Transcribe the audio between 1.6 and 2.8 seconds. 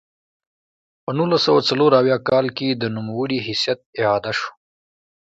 څلور اویا کال کې